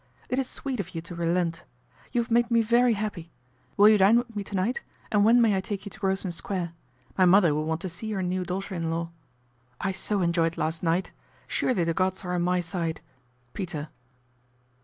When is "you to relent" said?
0.95-1.61